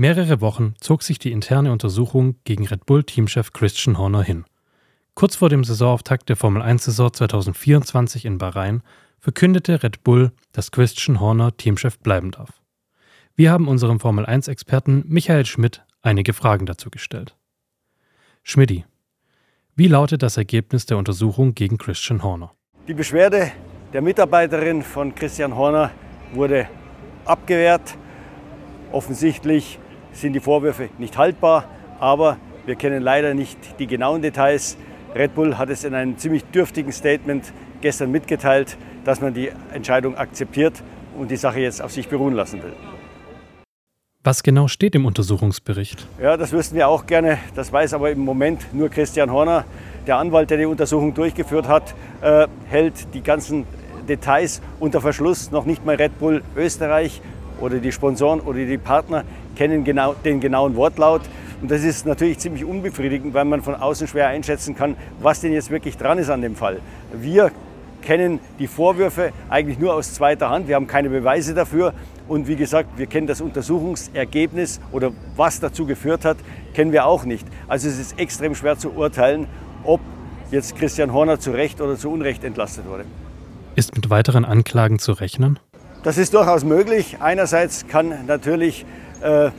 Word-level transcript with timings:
Mehrere 0.00 0.40
Wochen 0.40 0.76
zog 0.78 1.02
sich 1.02 1.18
die 1.18 1.32
interne 1.32 1.72
Untersuchung 1.72 2.36
gegen 2.44 2.68
Red 2.68 2.86
Bull-Teamchef 2.86 3.52
Christian 3.52 3.98
Horner 3.98 4.22
hin. 4.22 4.44
Kurz 5.14 5.34
vor 5.34 5.48
dem 5.48 5.64
Saisonauftakt 5.64 6.28
der 6.28 6.36
Formel 6.36 6.62
1-Saison 6.62 7.12
2024 7.12 8.24
in 8.24 8.38
Bahrain 8.38 8.82
verkündete 9.18 9.82
Red 9.82 10.04
Bull, 10.04 10.30
dass 10.52 10.70
Christian 10.70 11.18
Horner 11.18 11.56
Teamchef 11.56 11.98
bleiben 11.98 12.30
darf. 12.30 12.62
Wir 13.34 13.50
haben 13.50 13.66
unserem 13.66 13.98
Formel 13.98 14.24
1-Experten 14.24 15.02
Michael 15.08 15.44
Schmidt 15.46 15.84
einige 16.00 16.32
Fragen 16.32 16.66
dazu 16.66 16.90
gestellt. 16.90 17.36
Schmidti, 18.44 18.84
wie 19.74 19.88
lautet 19.88 20.22
das 20.22 20.36
Ergebnis 20.36 20.86
der 20.86 20.98
Untersuchung 20.98 21.56
gegen 21.56 21.76
Christian 21.76 22.22
Horner? 22.22 22.54
Die 22.86 22.94
Beschwerde 22.94 23.50
der 23.92 24.02
Mitarbeiterin 24.02 24.82
von 24.82 25.12
Christian 25.12 25.56
Horner 25.56 25.90
wurde 26.34 26.68
abgewehrt. 27.24 27.98
Offensichtlich 28.92 29.80
sind 30.12 30.32
die 30.32 30.40
Vorwürfe 30.40 30.88
nicht 30.98 31.16
haltbar, 31.16 31.64
aber 32.00 32.38
wir 32.66 32.76
kennen 32.76 33.02
leider 33.02 33.34
nicht 33.34 33.58
die 33.78 33.86
genauen 33.86 34.22
Details. 34.22 34.76
Red 35.14 35.34
Bull 35.34 35.56
hat 35.56 35.70
es 35.70 35.84
in 35.84 35.94
einem 35.94 36.18
ziemlich 36.18 36.44
dürftigen 36.44 36.92
Statement 36.92 37.52
gestern 37.80 38.10
mitgeteilt, 38.10 38.76
dass 39.04 39.20
man 39.20 39.34
die 39.34 39.50
Entscheidung 39.72 40.16
akzeptiert 40.16 40.82
und 41.18 41.30
die 41.30 41.36
Sache 41.36 41.60
jetzt 41.60 41.80
auf 41.80 41.92
sich 41.92 42.08
beruhen 42.08 42.34
lassen 42.34 42.62
will. 42.62 42.74
Was 44.24 44.42
genau 44.42 44.68
steht 44.68 44.94
im 44.94 45.06
Untersuchungsbericht? 45.06 46.06
Ja, 46.20 46.36
das 46.36 46.52
wüssten 46.52 46.76
wir 46.76 46.88
auch 46.88 47.06
gerne. 47.06 47.38
Das 47.54 47.72
weiß 47.72 47.94
aber 47.94 48.10
im 48.10 48.18
Moment 48.18 48.74
nur 48.74 48.90
Christian 48.90 49.30
Horner. 49.30 49.64
Der 50.06 50.18
Anwalt, 50.18 50.50
der 50.50 50.58
die 50.58 50.66
Untersuchung 50.66 51.14
durchgeführt 51.14 51.68
hat, 51.68 51.94
äh, 52.20 52.46
hält 52.68 53.14
die 53.14 53.22
ganzen 53.22 53.64
Details 54.08 54.60
unter 54.80 55.00
Verschluss. 55.00 55.50
Noch 55.50 55.64
nicht 55.64 55.86
mal 55.86 55.94
Red 55.94 56.18
Bull 56.18 56.42
Österreich 56.56 57.22
oder 57.60 57.78
die 57.78 57.92
Sponsoren 57.92 58.40
oder 58.40 58.58
die 58.58 58.78
Partner 58.78 59.24
kennen 59.56 59.84
genau, 59.84 60.14
den 60.14 60.40
genauen 60.40 60.76
Wortlaut. 60.76 61.22
Und 61.60 61.70
das 61.70 61.82
ist 61.82 62.06
natürlich 62.06 62.38
ziemlich 62.38 62.64
unbefriedigend, 62.64 63.34
weil 63.34 63.44
man 63.44 63.62
von 63.62 63.74
außen 63.74 64.06
schwer 64.06 64.28
einschätzen 64.28 64.76
kann, 64.76 64.96
was 65.20 65.40
denn 65.40 65.52
jetzt 65.52 65.70
wirklich 65.70 65.96
dran 65.96 66.18
ist 66.18 66.30
an 66.30 66.40
dem 66.40 66.54
Fall. 66.54 66.80
Wir 67.12 67.50
kennen 68.02 68.38
die 68.58 68.66
Vorwürfe 68.66 69.32
eigentlich 69.48 69.78
nur 69.78 69.94
aus 69.94 70.14
zweiter 70.14 70.50
Hand. 70.50 70.68
Wir 70.68 70.76
haben 70.76 70.86
keine 70.86 71.10
Beweise 71.10 71.54
dafür. 71.54 71.92
Und 72.28 72.46
wie 72.46 72.56
gesagt, 72.56 72.90
wir 72.96 73.06
kennen 73.06 73.26
das 73.26 73.40
Untersuchungsergebnis 73.40 74.80
oder 74.92 75.12
was 75.36 75.60
dazu 75.60 75.86
geführt 75.86 76.24
hat, 76.24 76.36
kennen 76.74 76.92
wir 76.92 77.06
auch 77.06 77.24
nicht. 77.24 77.46
Also 77.66 77.88
es 77.88 77.98
ist 77.98 78.18
extrem 78.18 78.54
schwer 78.54 78.78
zu 78.78 78.92
urteilen, 78.92 79.46
ob 79.84 80.00
jetzt 80.50 80.76
Christian 80.76 81.12
Horner 81.12 81.40
zu 81.40 81.50
Recht 81.50 81.80
oder 81.80 81.96
zu 81.96 82.10
Unrecht 82.10 82.44
entlastet 82.44 82.86
wurde. 82.86 83.04
Ist 83.74 83.94
mit 83.94 84.10
weiteren 84.10 84.44
Anklagen 84.44 84.98
zu 84.98 85.12
rechnen? 85.12 85.58
Das 86.04 86.16
ist 86.16 86.32
durchaus 86.32 86.62
möglich. 86.62 87.16
Einerseits 87.18 87.88
kann 87.88 88.24
natürlich 88.26 88.86
äh, 89.20 89.50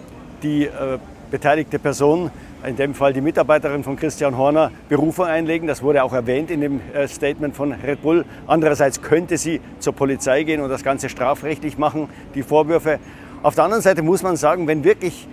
die 0.42 0.68
äh, 0.68 0.98
beteiligte 1.30 1.80
Person, 1.80 2.32
in 2.66 2.78
dem 2.78 2.94
Fall 2.94 3.12
die 3.12 3.20
Mitarbeiterin 3.20 3.84
von 3.84 3.98
Christian 3.98 4.38
Horner, 4.38 4.72
Berufung 4.88 5.26
einlegen. 5.26 5.68
Das 5.68 5.84
wurde 5.84 6.02
auch 6.02 6.14
erwähnt 6.14 6.50
in 6.50 6.62
dem 6.62 6.80
äh, 6.94 7.10
Statement 7.10 7.58
von 7.58 7.74
Red 7.74 8.02
Bull. 8.02 8.24
Andererseits 8.48 9.02
könnte 9.02 9.38
sie 9.38 9.60
zur 9.80 9.92
Polizei 9.94 10.44
gehen 10.44 10.62
und 10.62 10.70
das 10.70 10.82
Ganze 10.82 11.10
strafrechtlich 11.10 11.78
machen, 11.78 12.08
die 12.36 12.44
Vorwürfe. 12.44 13.00
Auf 13.44 13.56
der 13.56 13.66
anderen 13.66 13.84
Seite 13.84 14.02
muss 14.02 14.24
man 14.24 14.38
sagen, 14.38 14.66
wenn 14.66 14.86
wirklich 14.86 15.28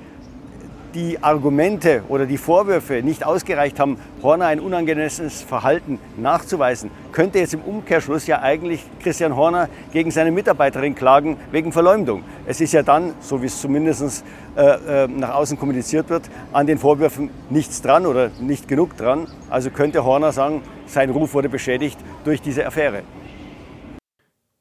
die 0.96 1.22
Argumente 1.22 2.02
oder 2.08 2.24
die 2.24 2.38
Vorwürfe 2.38 3.02
nicht 3.02 3.24
ausgereicht 3.24 3.78
haben, 3.78 3.98
Horner 4.22 4.46
ein 4.46 4.60
unangemessenes 4.60 5.42
Verhalten 5.42 5.98
nachzuweisen, 6.16 6.90
könnte 7.12 7.38
jetzt 7.38 7.52
im 7.52 7.60
Umkehrschluss 7.60 8.26
ja 8.26 8.40
eigentlich 8.40 8.82
Christian 9.02 9.36
Horner 9.36 9.68
gegen 9.92 10.10
seine 10.10 10.30
Mitarbeiterin 10.30 10.94
klagen 10.94 11.36
wegen 11.52 11.70
Verleumdung. 11.70 12.24
Es 12.46 12.62
ist 12.62 12.72
ja 12.72 12.82
dann, 12.82 13.12
so 13.20 13.42
wie 13.42 13.46
es 13.46 13.60
zumindest 13.60 14.24
äh, 14.56 15.04
äh, 15.04 15.06
nach 15.06 15.34
außen 15.34 15.58
kommuniziert 15.58 16.08
wird, 16.08 16.30
an 16.54 16.66
den 16.66 16.78
Vorwürfen 16.78 17.28
nichts 17.50 17.82
dran 17.82 18.06
oder 18.06 18.30
nicht 18.40 18.66
genug 18.66 18.96
dran. 18.96 19.26
Also 19.50 19.68
könnte 19.68 20.02
Horner 20.02 20.32
sagen, 20.32 20.62
sein 20.86 21.10
Ruf 21.10 21.34
wurde 21.34 21.50
beschädigt 21.50 21.98
durch 22.24 22.40
diese 22.40 22.66
Affäre. 22.66 23.02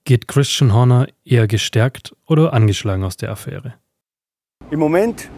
Geht 0.03 0.27
Christian 0.27 0.73
Horner 0.73 1.07
eher 1.23 1.47
gestärkt 1.47 2.13
oder 2.27 2.51
angeschlagen 2.51 3.05
aus 3.05 3.15
der 3.15 3.31
Affäre? 3.31 3.75
Im 4.69 4.79
Moment 4.79 5.29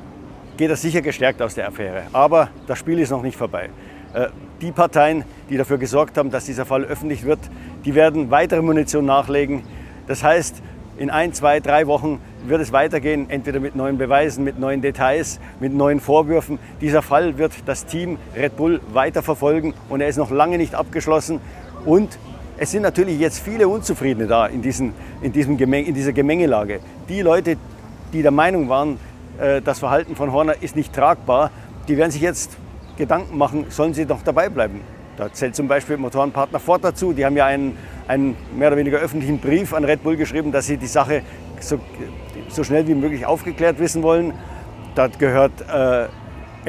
geht 0.57 0.69
er 0.69 0.75
sicher 0.75 1.01
gestärkt 1.01 1.41
aus 1.41 1.55
der 1.55 1.67
Affäre. 1.67 2.03
Aber 2.11 2.49
das 2.65 2.79
Spiel 2.79 2.99
ist 2.99 3.11
noch 3.11 3.21
nicht 3.21 3.37
vorbei. 3.37 3.69
Äh, 4.13 4.27
die 4.61 4.71
Parteien, 4.71 5.23
die 5.49 5.57
dafür 5.57 5.77
gesorgt 5.77 6.17
haben, 6.17 6.31
dass 6.31 6.45
dieser 6.45 6.65
Fall 6.65 6.83
öffentlich 6.83 7.23
wird, 7.23 7.39
die 7.85 7.93
werden 7.93 8.31
weitere 8.31 8.61
Munition 8.61 9.05
nachlegen. 9.05 9.63
Das 10.07 10.23
heißt, 10.23 10.61
in 10.97 11.11
ein, 11.11 11.31
zwei, 11.33 11.59
drei 11.59 11.85
Wochen 11.85 12.19
wird 12.47 12.59
es 12.59 12.71
weitergehen, 12.71 13.29
entweder 13.29 13.59
mit 13.59 13.75
neuen 13.75 13.99
Beweisen, 13.99 14.43
mit 14.43 14.57
neuen 14.57 14.81
Details, 14.81 15.39
mit 15.59 15.73
neuen 15.73 15.99
Vorwürfen. 15.99 16.57
Dieser 16.81 17.03
Fall 17.03 17.37
wird 17.37 17.53
das 17.67 17.85
Team 17.85 18.17
Red 18.35 18.57
Bull 18.57 18.81
weiter 18.91 19.21
verfolgen 19.21 19.75
und 19.89 20.01
er 20.01 20.07
ist 20.07 20.17
noch 20.17 20.31
lange 20.31 20.57
nicht 20.57 20.73
abgeschlossen. 20.73 21.39
Und 21.85 22.17
es 22.57 22.71
sind 22.71 22.81
natürlich 22.81 23.19
jetzt 23.19 23.39
viele 23.39 23.67
Unzufriedene 23.67 24.27
da 24.27 24.47
in, 24.47 24.63
diesen, 24.63 24.93
in, 25.21 25.31
diesem 25.31 25.57
Gemeng, 25.57 25.85
in 25.85 25.93
dieser 25.93 26.13
Gemengelage. 26.13 26.79
Die 27.09 27.21
Leute, 27.21 27.57
die 28.11 28.23
der 28.23 28.31
Meinung 28.31 28.67
waren, 28.67 28.97
das 29.63 29.79
Verhalten 29.79 30.15
von 30.15 30.31
Horner 30.31 30.55
ist 30.61 30.75
nicht 30.75 30.93
tragbar. 30.93 31.51
Die 31.87 31.97
werden 31.97 32.11
sich 32.11 32.21
jetzt 32.21 32.57
Gedanken 32.97 33.37
machen, 33.37 33.65
sollen 33.69 33.93
sie 33.93 34.05
doch 34.05 34.23
dabei 34.23 34.49
bleiben. 34.49 34.81
Da 35.17 35.33
zählt 35.33 35.55
zum 35.55 35.67
Beispiel 35.67 35.97
Motorenpartner 35.97 36.59
Ford 36.59 36.83
dazu. 36.83 37.11
Die 37.11 37.25
haben 37.25 37.35
ja 37.35 37.45
einen, 37.45 37.75
einen 38.07 38.35
mehr 38.55 38.67
oder 38.67 38.77
weniger 38.77 38.99
öffentlichen 38.99 39.39
Brief 39.39 39.73
an 39.73 39.83
Red 39.83 40.03
Bull 40.03 40.15
geschrieben, 40.15 40.51
dass 40.51 40.67
sie 40.67 40.77
die 40.77 40.87
Sache 40.87 41.23
so, 41.59 41.79
so 42.49 42.63
schnell 42.63 42.87
wie 42.87 42.93
möglich 42.93 43.25
aufgeklärt 43.25 43.79
wissen 43.79 44.03
wollen. 44.03 44.33
Da 44.93 45.07
gehört 45.07 45.53
äh, 45.61 46.07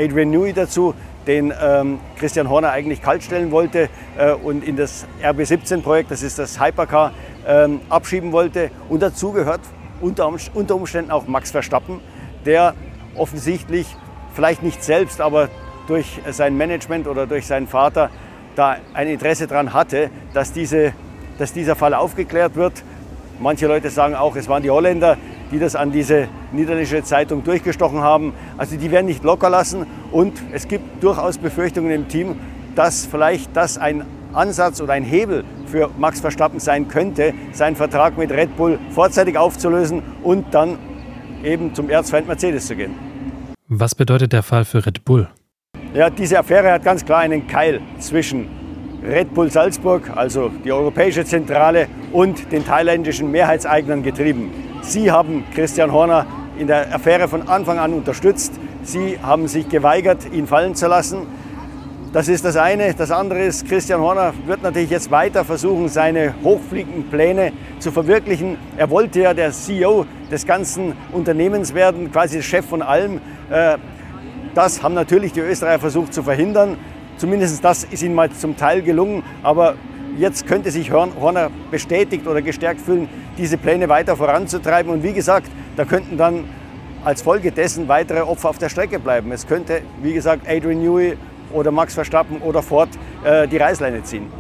Adrian 0.03 0.31
Newey 0.31 0.55
dazu, 0.55 0.95
den 1.27 1.53
ähm, 1.61 1.99
Christian 2.17 2.49
Horner 2.49 2.71
eigentlich 2.71 3.03
kaltstellen 3.03 3.51
wollte 3.51 3.91
äh, 4.17 4.33
und 4.33 4.65
in 4.65 4.77
das 4.77 5.07
RB17-Projekt, 5.23 6.11
das 6.11 6.23
ist 6.23 6.39
das 6.39 6.59
Hypercar, 6.59 7.13
ähm, 7.47 7.81
abschieben 7.91 8.33
wollte. 8.33 8.71
Und 8.89 9.03
dazu 9.03 9.33
gehört 9.33 9.61
unter, 10.01 10.33
unter 10.55 10.75
Umständen 10.75 11.11
auch 11.11 11.27
Max 11.27 11.51
Verstappen, 11.51 12.01
der 12.45 12.75
offensichtlich, 13.17 13.87
vielleicht 14.35 14.63
nicht 14.63 14.83
selbst, 14.83 15.21
aber 15.21 15.49
durch 15.87 16.21
sein 16.31 16.57
Management 16.57 17.07
oder 17.09 17.27
durch 17.27 17.47
seinen 17.47 17.67
Vater 17.67 18.11
da 18.55 18.77
ein 18.95 19.09
Interesse 19.09 19.47
daran 19.47 19.73
hatte, 19.73 20.11
dass, 20.35 20.53
diese, 20.53 20.93
dass 21.39 21.53
dieser 21.53 21.77
Fall 21.77 21.95
aufgeklärt 21.95 22.57
wird. 22.57 22.85
Manche 23.41 23.67
Leute 23.67 23.91
sagen 23.91 24.15
auch, 24.15 24.37
es 24.37 24.49
waren 24.49 24.63
die 24.63 24.71
Holländer, 24.71 25.17
die 25.51 25.59
das 25.59 25.77
an 25.77 25.93
diese 25.93 26.29
niederländische 26.53 27.03
Zeitung 27.05 27.45
durchgestochen 27.45 28.01
haben. 28.01 28.35
Also 28.57 28.77
die 28.77 28.91
werden 28.91 29.07
nicht 29.07 29.25
locker 29.25 29.49
lassen 29.49 29.87
und 30.11 30.35
es 30.53 30.69
gibt 30.69 31.03
durchaus 31.03 31.39
Befürchtungen 31.39 31.91
im 31.91 32.09
Team, 32.09 32.37
dass 32.75 33.07
vielleicht 33.07 33.57
das 33.57 33.79
ein 33.79 34.05
Ansatz 34.33 34.81
oder 34.81 34.93
ein 34.93 35.05
Hebel 35.05 35.45
für 35.67 35.91
Max 35.99 36.21
Verstappen 36.21 36.61
sein 36.61 36.89
könnte, 36.89 37.33
seinen 37.53 37.77
Vertrag 37.77 38.19
mit 38.19 38.31
Red 38.31 38.57
Bull 38.57 38.79
vorzeitig 38.91 39.39
aufzulösen 39.39 40.03
und 40.23 40.53
dann 40.53 40.79
eben 41.43 41.75
zum 41.75 41.91
Erzfeind 41.91 42.27
Mercedes 42.27 42.67
zu 42.67 42.77
gehen. 42.77 42.95
Was 43.69 43.95
bedeutet 43.95 44.33
der 44.33 44.43
Fall 44.43 44.65
für 44.65 44.85
Red 44.85 45.05
Bull? 45.05 45.29
Ja, 45.95 46.11
diese 46.11 46.39
Affäre 46.39 46.73
hat 46.73 46.85
ganz 46.85 47.05
klar 47.05 47.21
einen 47.21 47.47
Keil 47.47 47.81
zwischen 47.99 48.49
Red 49.03 49.33
Bull 49.33 49.51
Salzburg, 49.51 50.11
also 50.17 50.51
die 50.65 50.73
europäische 50.73 51.25
Zentrale, 51.25 51.87
und 52.13 52.51
den 52.51 52.65
thailändischen 52.65 53.31
Mehrheitseignern 53.31 54.03
getrieben. 54.03 54.51
Sie 54.83 55.11
haben 55.11 55.45
Christian 55.55 55.93
Horner 55.93 56.27
in 56.59 56.67
der 56.67 56.95
Affäre 56.95 57.29
von 57.29 57.49
Anfang 57.49 57.79
an 57.79 57.93
unterstützt. 57.93 58.53
Sie 58.83 59.19
haben 59.23 59.49
sich 59.49 59.69
geweigert, 59.69 60.33
ihn 60.33 60.47
fallen 60.47 60.75
zu 60.75 60.89
lassen. 60.89 61.27
Das 62.11 62.27
ist 62.27 62.43
das 62.43 62.57
eine. 62.57 62.95
Das 62.95 63.11
andere 63.11 63.45
ist, 63.45 63.69
Christian 63.69 64.01
Horner 64.01 64.33
wird 64.47 64.63
natürlich 64.63 64.89
jetzt 64.89 65.11
weiter 65.11 65.45
versuchen, 65.45 65.91
seine 65.91 66.35
hochfliegenden 66.43 67.11
Pläne 67.11 67.53
zu 67.81 67.93
verwirklichen. 67.93 68.57
Er 68.79 68.89
wollte 68.89 69.21
ja 69.21 69.35
der 69.35 69.53
CEO 69.53 70.07
des 70.31 70.47
ganzen 70.47 70.95
Unternehmens 71.13 71.75
werden, 71.75 72.11
quasi 72.11 72.43
Chef 72.43 72.65
von 72.65 72.81
allem. 72.81 73.21
Äh, 73.51 73.77
das 74.55 74.83
haben 74.83 74.95
natürlich 74.95 75.35
die 75.35 75.41
Österreicher 75.41 75.81
versucht 75.81 76.15
zu 76.15 76.23
verhindern. 76.23 76.79
Zumindest 77.19 77.63
das 77.63 77.85
ist 77.85 78.03
ihnen 78.03 78.15
mal 78.15 78.31
zum 78.31 78.57
Teil 78.57 78.81
gelungen. 78.81 79.23
Aber 79.43 79.75
jetzt 80.17 80.47
könnte 80.47 80.71
sich 80.71 80.91
Horner 80.91 81.51
bestätigt 81.71 82.27
oder 82.27 82.41
gestärkt 82.41 82.81
fühlen, 82.81 83.07
diese 83.37 83.59
Pläne 83.59 83.91
weiter 83.91 84.17
voranzutreiben. 84.17 84.91
Und 84.91 85.03
wie 85.03 85.13
gesagt, 85.13 85.51
da 85.77 85.85
könnten 85.85 86.17
dann 86.17 86.45
als 87.05 87.21
Folge 87.21 87.53
dessen 87.53 87.87
weitere 87.87 88.21
Opfer 88.21 88.49
auf 88.49 88.57
der 88.57 88.71
Strecke 88.71 88.99
bleiben. 88.99 89.31
Es 89.31 89.47
könnte, 89.47 89.83
wie 90.03 90.15
gesagt, 90.15 90.49
Adrian 90.49 90.83
Newey 90.83 91.19
oder 91.53 91.71
Max 91.71 91.95
Verstappen 91.95 92.41
oder 92.43 92.63
Ford 92.63 92.89
äh, 93.25 93.47
die 93.49 93.57
Reißleine 93.57 94.03
ziehen. 94.03 94.31